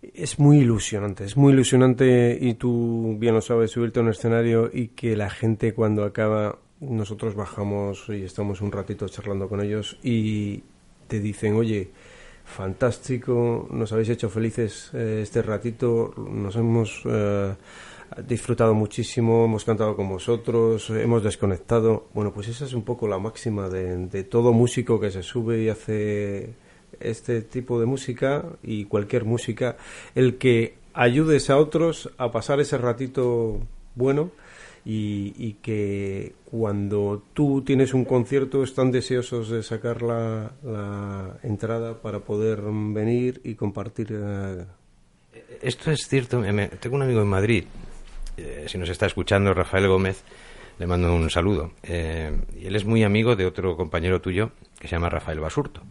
[0.02, 4.68] es muy ilusionante, es muy ilusionante y tú bien lo sabes, subirte a un escenario
[4.72, 9.98] y que la gente cuando acaba, nosotros bajamos y estamos un ratito charlando con ellos
[10.02, 10.64] y
[11.06, 11.90] te dicen, oye,
[12.44, 17.54] fantástico, nos habéis hecho felices eh, este ratito, nos hemos eh,
[18.26, 22.08] disfrutado muchísimo, hemos cantado con vosotros, hemos desconectado.
[22.12, 25.68] Bueno, pues esa es un poco la máxima de todo músico que se sube y
[25.68, 26.54] hace
[27.00, 29.76] este tipo de música y cualquier música,
[30.14, 33.60] el que ayudes a otros a pasar ese ratito
[33.94, 34.30] bueno
[34.84, 42.60] y, que cuando tú tienes un concierto están deseosos de sacar la, entrada para poder
[42.62, 44.08] venir y compartir.
[44.10, 44.64] Eh,
[45.62, 46.42] Esto es cierto.
[46.80, 47.64] Tengo un amigo en Madrid,
[48.36, 50.22] eh, si nos está escuchando, Rafael Gómez,
[50.78, 51.72] le mando un saludo.
[51.82, 55.82] Eh, y él es muy amigo de otro compañero tuyo que se llama Rafael Basurto.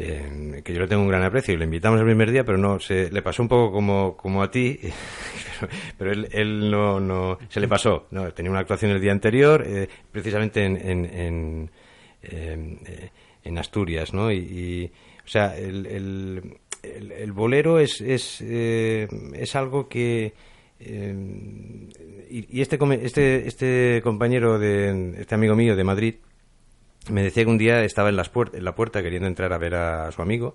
[0.00, 2.56] Eh, que yo le tengo un gran aprecio y le invitamos el primer día, pero
[2.56, 4.78] no, se le pasó un poco como, como a ti,
[5.98, 9.64] pero, él, él no, no, se le pasó, no, tenía una actuación el día anterior,
[9.66, 11.70] eh, precisamente en, en,
[12.22, 13.10] en, eh,
[13.58, 14.30] Asturias, ¿no?
[14.30, 14.92] Y,
[15.24, 20.34] o sea, el, el, el, bolero es, es, es algo que...
[20.78, 26.14] y, y este, este, este compañero, de, este amigo mío de Madrid,
[27.10, 30.22] me decía que un día estaba en, la puerta queriendo entrar a ver a su
[30.22, 30.54] amigo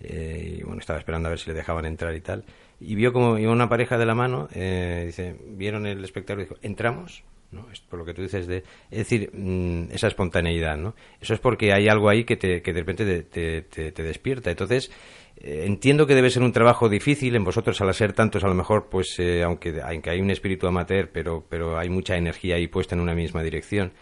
[0.00, 2.44] eh, y bueno, estaba esperando a ver si le dejaban entrar y tal.
[2.80, 6.44] Y vio como iba una pareja de la mano, eh, dice, vieron el espectáculo y
[6.46, 7.22] dijo, ¿entramos?
[7.52, 7.70] ¿no?
[7.70, 8.58] Es por lo que tú dices de...
[8.90, 10.94] Es decir, mm, esa espontaneidad, ¿no?
[11.20, 14.50] Eso es porque hay algo ahí que, te, que de repente te, te, despierta.
[14.50, 14.90] Entonces,
[15.36, 18.54] eh, entiendo que debe ser un trabajo difícil en vosotros al ser tantos, a lo
[18.54, 22.94] mejor, pues, aunque, aunque hay un espíritu amateur, pero, pero hay mucha energía ahí puesta
[22.94, 23.92] en una misma dirección.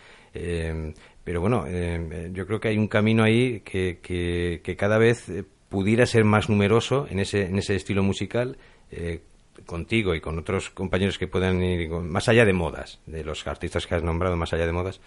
[1.29, 6.07] Pero bueno, eh, yo creo que hay un camino ahí que, cada vez eh, pudiera
[6.07, 8.57] ser más numeroso en ese, en ese estilo musical.
[8.91, 9.21] Eh,
[9.67, 13.87] contigo y con otros compañeros que puedan ir más allá de modas, de los artistas
[13.87, 15.01] que has nombrado, más allá de modas,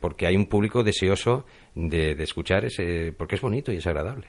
[0.00, 1.44] porque hay un público deseoso
[1.74, 4.28] de, de, escuchar ese, porque es bonito y es agradable.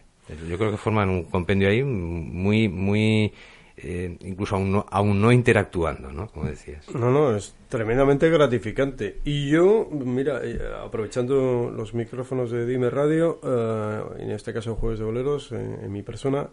[0.50, 3.32] Yo creo que forman un compendio ahí muy, muy
[3.80, 6.28] eh, incluso aún no, aún no interactuando, ¿no?
[6.30, 6.90] Como decías.
[6.96, 9.20] No, no, es tremendamente gratificante.
[9.24, 14.98] Y yo, mira, eh, aprovechando los micrófonos de Dime Radio, eh, en este caso Jueves
[14.98, 16.50] de Boleros, en, mi persona,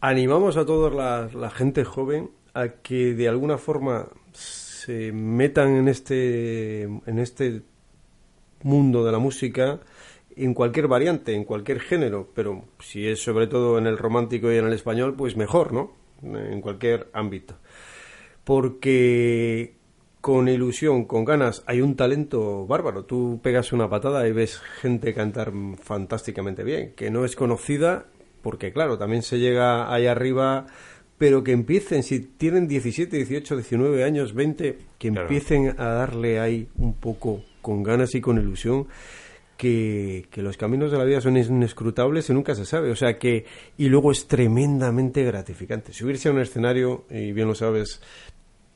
[0.00, 5.88] animamos a toda la, la, gente joven a que de alguna forma se metan en
[5.88, 7.62] este, en este
[8.62, 9.78] mundo de la música
[10.36, 14.56] en cualquier variante, en cualquier género, pero si es sobre todo en el romántico y
[14.56, 16.03] en el español, pues mejor, ¿no?
[16.24, 17.56] En cualquier ámbito.
[18.44, 19.74] Porque
[20.24, 23.04] con ilusión, con ganas, hay un talento bárbaro.
[23.04, 25.52] Tú pegas una patada y ves gente cantar
[25.82, 28.06] fantásticamente bien, que no es conocida,
[28.40, 30.66] porque claro, también se llega ahí arriba,
[31.18, 36.68] pero que empiecen, si tienen 17, 18, 19 años, 20, que empiecen a darle ahí
[36.78, 38.86] un poco con ganas y con ilusión
[39.56, 42.90] que, los caminos de la vida son inescrutables y nunca se sabe.
[42.90, 43.46] O sea que,
[43.76, 45.92] y luego es tremendamente gratificante.
[45.92, 48.00] Subirse a un escenario, y bien lo sabes,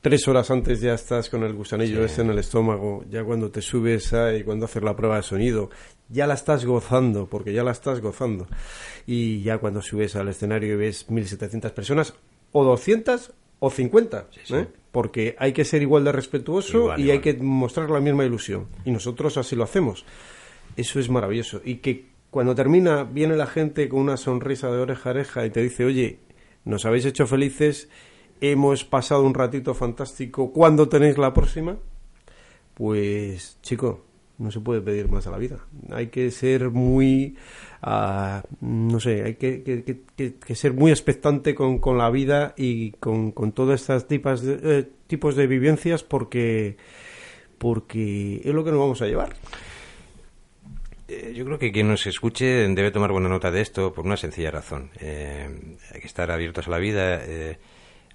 [0.01, 3.61] tres horas antes ya estás con el gusanillo ese en el estómago, ya cuando te
[3.61, 5.69] subes y cuando haces la prueba de sonido,
[6.07, 8.47] ya la estás gozando, porque ya la estás gozando.
[9.05, 12.13] Y ya cuando subes al escenario y ves 1.700 personas,
[12.51, 14.67] o 200 o 50, ¿eh?
[14.91, 18.67] porque hay que ser igual de respetuoso y hay que mostrar la misma ilusión.
[18.85, 20.05] Y nosotros así lo hacemos.
[20.75, 21.61] Eso es maravilloso.
[21.63, 25.49] Y que cuando termina, viene la gente con una sonrisa de oreja a oreja y
[25.49, 26.19] te dice, oye,
[26.65, 27.89] nos habéis hecho felices,
[28.41, 31.77] hemos pasado un ratito fantástico, ¿cuándo tenéis la próxima?
[32.75, 34.05] Pues, chico,
[34.39, 35.57] no se puede pedir más a la vida.
[35.91, 37.35] Hay que ser muy,
[37.83, 42.91] uh, no sé, hay que, que, que, ser muy expectante con, con la vida y
[42.91, 46.77] con, con todas estas tipas de, eh, tipos de vivencias porque,
[47.57, 49.35] porque es lo que nos vamos a llevar.
[51.09, 54.15] Eh, yo creo que quien nos escuche debe tomar buena nota de esto por una
[54.15, 54.91] sencilla razón.
[54.99, 55.49] Eh,
[55.91, 57.19] hay que estar abiertos a la vida.
[57.25, 57.57] Eh,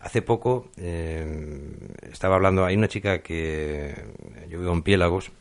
[0.01, 3.95] hace poco estaba hablando, hay una chica que
[4.49, 5.32] yo vivo en Piélagos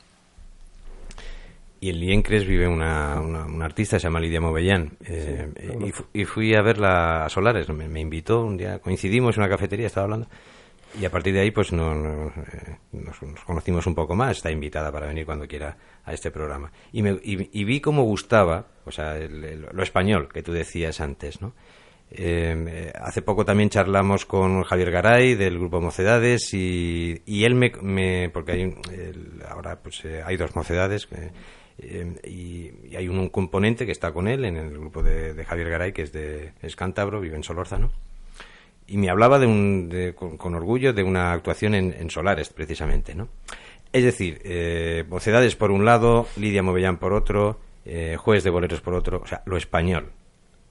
[1.81, 4.97] y en Liencres vive una, una, artista, se llama Lidia Movellán.
[6.13, 9.87] y, fui a verla a Solares, me, me, invitó un día, coincidimos en una cafetería,
[9.87, 10.27] estaba hablando.
[10.99, 14.37] Y a partir de ahí, pues no, eh, nos, conocimos un poco más.
[14.37, 15.75] Está invitada para venir cuando quiera
[16.05, 16.71] a este programa.
[16.91, 21.53] Y, me, y, vi cómo gustaba, o sea, lo español que tú decías antes, ¿no?
[22.15, 28.29] Eh, hace poco también charlamos con Javier Garay del grupo Mocedades y, y él me,
[28.29, 28.75] porque hay
[29.49, 31.07] ahora pues eh, hay dos Mocedades
[32.23, 36.03] y, hay un, componente que está con él en el grupo de, Javier Garay que
[36.03, 37.91] es de es cántabro vive en Solórzano
[38.87, 43.29] y me hablaba de un, con, orgullo de una actuación en, Solares, precisamente, ¿no?
[43.91, 48.81] Es decir, eh, Mocedades por un lado, Lidia Movellán por otro, eh, Juez de Boleros
[48.81, 50.11] por otro, o sea, lo español.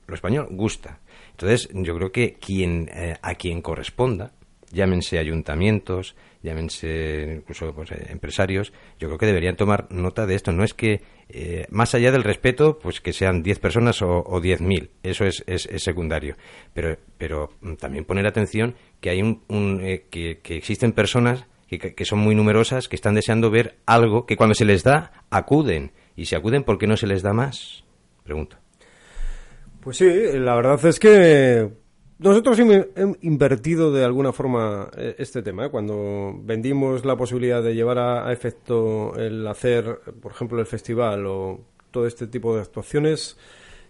[0.06, 0.98] Lo español gusta.
[1.30, 4.32] Entonces, yo creo que quien, eh, a quien corresponda,
[4.72, 10.52] llámense ayuntamientos, llámense incluso pues, eh, empresarios, yo creo que deberían tomar nota de esto.
[10.52, 14.40] No es que, eh, más allá del respeto, pues que sean 10 personas o, o
[14.40, 16.36] 10.000, eso es, es, secundario.
[16.74, 22.04] Pero, pero mm, también poner atención que, hay un, eh, que, existen personas que, que,
[22.04, 25.92] son muy numerosas, que están deseando ver algo que cuando se les da, acuden.
[26.16, 27.84] Y si acuden, ¿por qué no se les da más?
[28.24, 28.56] Pregunto.
[29.80, 31.81] Pues sí, la verdad es que
[32.22, 35.66] nosotros hemos invertido de alguna forma eh, este tema.
[35.66, 35.70] ¿eh?
[35.70, 41.60] Cuando vendimos la posibilidad de llevar a, efecto el hacer, por ejemplo, el festival o
[41.90, 43.36] todo este tipo de actuaciones,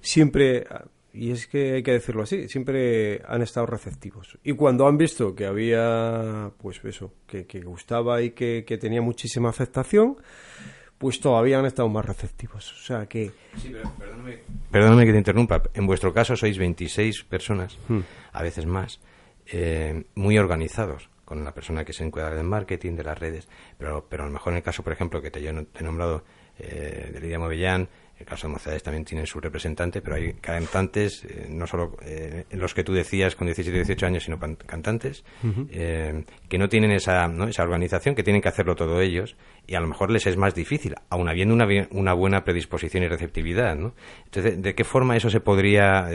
[0.01, 0.67] siempre,
[1.13, 4.39] y es que hay que decirlo así, siempre han estado receptivos.
[4.43, 10.17] Y cuando han visto que había, pues eso, que, gustaba y que tenía muchísima aceptación,
[11.03, 12.73] pues todavía han estado más receptivos.
[12.75, 13.33] O sea que...
[13.57, 13.91] Sí, pero
[14.71, 15.61] perdóname, que te interrumpa.
[15.75, 18.07] En vuestro caso sois 26 personas, hmm.
[18.33, 19.01] a veces más,
[19.51, 23.49] eh, muy organizados con la persona que se encuentra del marketing, de las redes.
[23.79, 25.83] Pero, pero a lo mejor en el caso, por ejemplo, que te, yo te he
[25.83, 26.23] nombrado
[26.61, 27.89] eh, de Lidia Movellán,
[28.19, 32.45] el caso de Mocedades también tiene su representante, pero hay cantantes, eh, no solo eh,
[32.53, 35.25] los que tú decías con 17 y 18 años, sino cantantes,
[35.71, 37.49] eh, que no tienen esa, ¿no?
[37.49, 39.37] esa organización, que tienen que hacerlo todo ellos,
[39.67, 43.09] y a lo mejor les es más difícil, aun habiendo una, una buena predisposición y
[43.09, 43.75] receptividad.
[43.75, 43.95] ¿no?
[44.25, 46.09] Entonces, ¿de qué forma eso se podría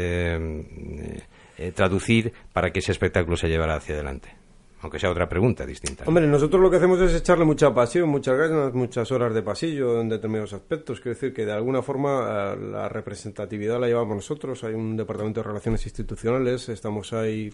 [1.76, 4.37] traducir para que ese espectáculo se llevara hacia adelante?
[4.82, 6.04] Aunque sea otra pregunta distinta.
[6.06, 10.00] Hombre, nosotros lo que hacemos es echarle mucha pasión, muchas ganas, muchas horas de pasillo
[10.00, 11.00] en determinados aspectos.
[11.00, 14.64] Quiero decir que de alguna forma eh, la representatividad la llevamos nosotros.
[14.64, 17.54] Hay un departamento de relaciones institucionales, estamos ahí.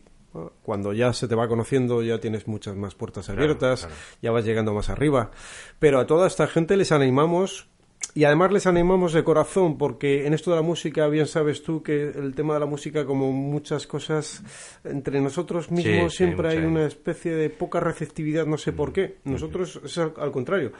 [0.63, 3.87] Cuando ya se te va conociendo, ya tienes muchas más puertas abiertas,
[4.19, 5.29] ya vas llegando más arriba.
[5.77, 7.69] Pero a toda esta gente les animamos
[8.15, 11.81] y además les animamos de corazón, porque en esto de la música, bien sabes tú
[11.81, 14.43] que el tema de la música, como muchas cosas,
[14.83, 19.17] entre nosotros mismos siempre hay una especie de poca receptividad, no sé por qué.
[19.23, 20.71] Nosotros es al contrario.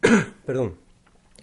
[0.46, 0.87] Perdón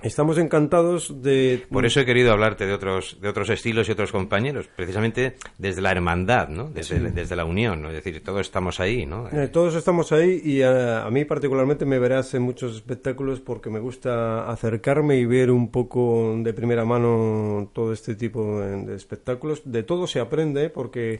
[0.06, 1.66] Estamos encantados de...
[1.72, 5.82] Por eso he querido hablarte de otros, de otros estilos y otros compañeros, precisamente desde
[5.82, 6.70] la hermandad, ¿no?
[6.70, 7.89] Desde, desde la unión, ¿no?
[7.89, 9.28] Es decir, todos estamos ahí, ¿no?
[9.30, 13.80] Eh, todos estamos ahí y a, mí particularmente me verás en muchos espectáculos porque me
[13.80, 19.64] gusta acercarme y ver un poco de primera mano todo este tipo de, espectáculos.
[19.66, 21.20] De todo se aprende porque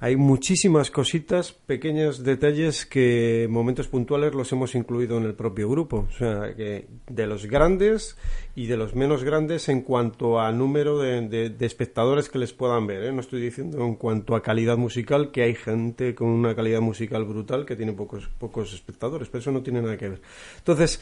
[0.00, 6.06] hay muchísimas cositas, pequeños detalles que momentos puntuales los hemos incluido en el propio grupo.
[6.08, 8.16] O sea, que de los grandes
[8.54, 13.04] y de los menos grandes en cuanto a número de, espectadores que les puedan ver.
[13.04, 13.12] ¿eh?
[13.12, 17.24] No estoy diciendo en cuanto a calidad musical, que hay gente con una calidad musical
[17.24, 20.22] brutal que tiene pocos, pocos espectadores, pero eso no tiene nada que ver.
[20.58, 21.00] Entonces,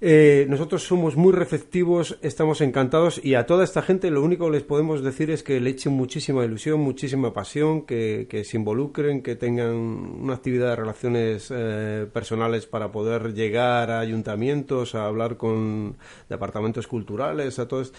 [0.00, 4.52] Eh, nosotros somos muy receptivos, estamos encantados y a toda esta gente lo único que
[4.52, 9.36] les podemos decir es que le echen muchísima ilusión, muchísima pasión, que, se involucren, que
[9.36, 15.96] tengan una actividad de relaciones eh, personales para poder llegar a ayuntamientos, a hablar con
[16.28, 17.92] departamentos culturales, a todos,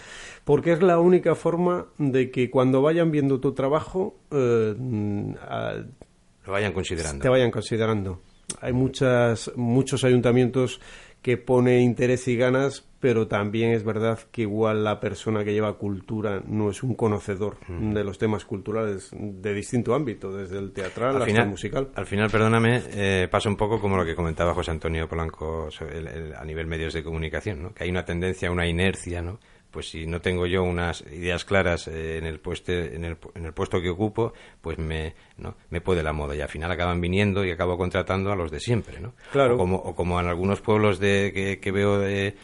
[0.44, 4.74] porque es la única forma de que cuando vayan viendo tu trabajo eh,
[6.46, 7.22] lo vayan considerando.
[7.22, 8.20] Te vayan considerando.
[8.60, 10.80] Hay muchas, muchos ayuntamientos
[11.26, 15.76] que pone interés y ganas, pero también es verdad que igual la persona que lleva
[15.76, 21.20] cultura no es un conocedor de los temas culturales de distinto ámbito, desde el teatral
[21.20, 21.88] hasta el musical.
[21.96, 25.68] Al final, perdóname, eh, pasa un poco como lo que comentaba José Antonio Polanco
[26.38, 27.74] a nivel medios de comunicación, ¿no?
[27.74, 29.40] que hay una tendencia, una inercia, ¿no?
[29.76, 33.44] Pues si no tengo yo unas ideas claras eh, en, el puesto, en, el, en
[33.44, 35.54] el puesto que ocupo, pues me, ¿no?
[35.68, 38.58] me puede la moda y al final acaban viniendo y acabo contratando a los de
[38.58, 39.00] siempre.
[39.00, 39.12] ¿no?
[39.32, 39.56] Claro.
[39.56, 42.34] O como, o como en algunos pueblos de, que, veo, de, eh,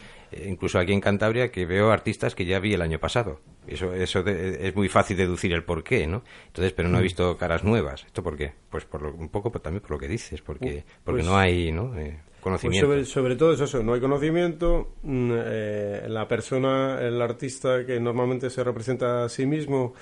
[0.47, 3.41] incluso aquí en Cantabria, que veo artistas que ya vi el año pasado.
[3.65, 6.21] Eso, eso es muy fácil deducir el por qué, ¿no?
[6.45, 7.03] Entonces, pero no he mm.
[7.03, 8.05] visto caras nuevas.
[8.05, 8.53] ¿Esto por qué?
[8.69, 11.97] Pues por un poco también por lo que dices, porque, porque pues no hay, ¿no?
[11.97, 14.95] Eh, Pues sobre, todo es eso, no hay conocimiento.
[15.03, 19.93] Mm, eh, la persona, el artista que normalmente se representa a sí mismo,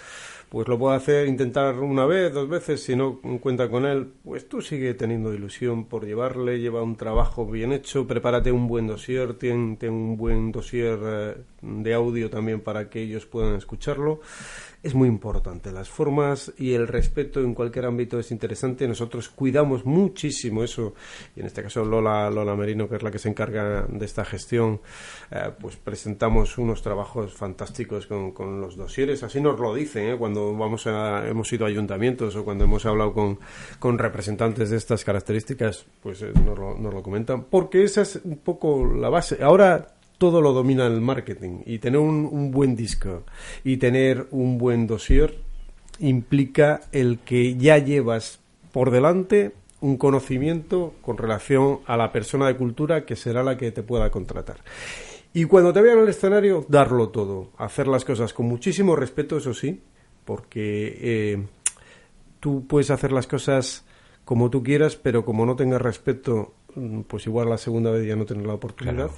[0.50, 4.50] pues lo puede hacer, intentar una vez, dos veces, si no cuenta con él, pues
[4.50, 9.36] tú sigue teniendo ilusión por llevarle, lleva un trabajo bien hecho, prepárate un buen dossier,
[9.36, 14.20] ten, un buen dossier eh, de audio también para que ellos puedan escucharlo
[14.84, 15.72] es muy importante.
[15.72, 18.88] Las formas y el respeto en cualquier ámbito es interesante.
[18.88, 20.96] Nosotros cuidamos muchísimo eso.
[21.36, 24.26] Y en este caso Lola, Lola Merino, que es la que se encarga de esta
[24.26, 24.82] gestión,
[25.30, 29.22] eh, pues presentamos unos trabajos fantásticos con, con los dosieres.
[29.24, 30.18] Así nos lo dicen ¿eh?
[30.18, 33.40] cuando vamos a, hemos ido a ayuntamientos o cuando hemos hablado con,
[33.78, 37.44] con representantes de estas características, pues eh, nos, lo, nos lo comentan.
[37.44, 39.44] Porque esa es un poco la base.
[39.44, 43.24] Ahora todo lo domina el marketing y tener un, buen disco
[43.64, 45.40] y tener un buen dossier
[45.98, 48.40] implica el que ya llevas
[48.72, 53.72] por delante un conocimiento con relación a la persona de cultura que será la que
[53.72, 54.58] te pueda contratar.
[55.34, 59.56] Y cuando te vean al escenario, darlo todo, hacer las cosas con muchísimo respeto, eso
[59.56, 59.82] sí,
[60.24, 61.44] porque eh,
[62.40, 63.86] tú puedes hacer las cosas
[64.24, 68.16] como tú quieras, pero como no tengas respeto, mm, pues igual la segunda vez ya
[68.16, 69.10] no tienes la oportunidad.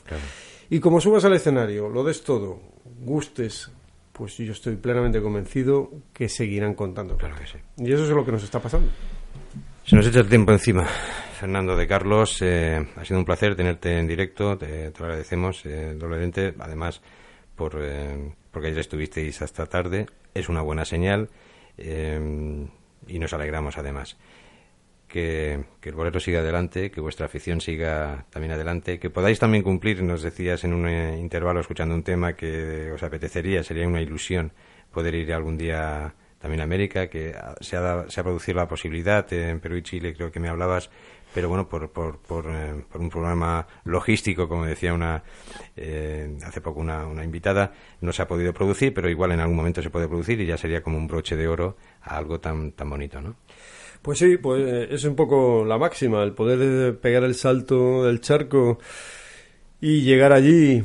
[0.70, 2.60] Y como subas al escenario, lo des todo,
[3.02, 3.72] gustes,
[4.12, 7.18] pues yo estoy plenamente convencido que seguirán contando.
[7.18, 7.58] Claro que sí.
[7.78, 8.90] Y eso es lo que nos está pasando.
[9.86, 10.86] Se nos echa el tiempo encima.
[11.40, 15.94] Fernando de Carlos, eh, ha sido un placer tenerte en directo, te, lo agradecemos eh,
[15.98, 17.02] doblemente, además
[17.56, 21.30] por, eh, porque ayer estuvisteis hasta tarde, es una buena señal
[21.78, 22.68] eh,
[23.08, 24.18] y nos alegramos además
[25.14, 30.02] que, el bolero siga adelante, que vuestra afición siga también adelante, que podáis también cumplir,
[30.02, 34.52] nos decías en un eh, intervalo escuchando un tema que os apetecería, sería una ilusión
[34.92, 39.32] poder ir algún día también a América, que se ha, se ha producido la posibilidad
[39.32, 40.90] en Perú y Chile, creo que me hablabas,
[41.32, 45.24] pero bueno, por, por, eh, un problema logístico, como decía una
[45.76, 49.58] eh, hace poco una, una, invitada, no se ha podido producir, pero igual en algún
[49.58, 52.72] momento se puede producir y ya sería como un broche de oro a algo tan,
[52.72, 53.36] tan bonito, ¿no?
[54.04, 58.20] Pues sí, pues eh, es un poco la máxima, el poder pegar el salto del
[58.20, 58.78] charco
[59.80, 60.84] y llegar allí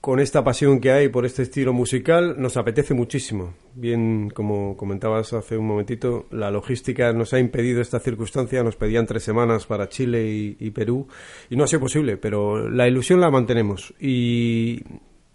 [0.00, 3.54] con esta pasión que hay por este estilo musical, nos apetece muchísimo.
[3.74, 9.06] Bien, como comentabas hace un momentito, la logística nos ha impedido esta circunstancia, nos pedían
[9.06, 11.06] tres semanas para Chile y, y Perú
[11.50, 14.82] y no ha sido posible, pero la ilusión la mantenemos y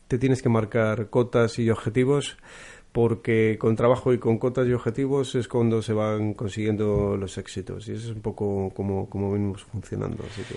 [0.09, 2.37] te tienes que marcar cotas y objetivos
[2.93, 7.89] porque con trabajo y con cotas y objetivos es cuando se van consiguiendo los éxitos
[7.89, 10.23] y eso es un poco como, como venimos funcionando.
[10.23, 10.55] Así que...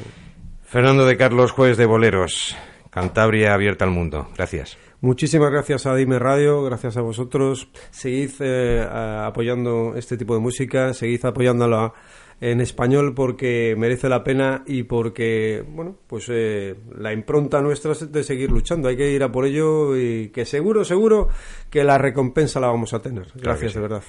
[0.62, 2.55] Fernando de Carlos, jueves de boleros,
[2.91, 4.28] Cantabria abierta al mundo.
[4.37, 4.76] Gracias.
[5.01, 7.68] Muchísimas gracias a Dime Radio, gracias a vosotros.
[7.91, 11.93] Seguid eh, apoyando este tipo de música, seguid apoyándola
[12.41, 18.12] en español porque merece la pena y porque, bueno, pues eh, la impronta nuestra es
[18.12, 18.89] de seguir luchando.
[18.89, 21.28] Hay que ir a por ello y que seguro, seguro
[21.70, 23.28] que la recompensa la vamos a tener.
[23.34, 24.03] Gracias, de verdad.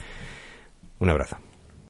[1.00, 1.38] Un abrazo.